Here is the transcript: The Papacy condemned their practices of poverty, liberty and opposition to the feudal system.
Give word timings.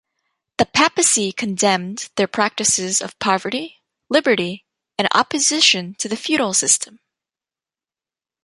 The 0.57 0.65
Papacy 0.65 1.31
condemned 1.31 2.09
their 2.15 2.25
practices 2.25 3.03
of 3.03 3.19
poverty, 3.19 3.83
liberty 4.09 4.65
and 4.97 5.07
opposition 5.13 5.93
to 5.99 6.09
the 6.09 6.17
feudal 6.17 6.55
system. 6.55 6.99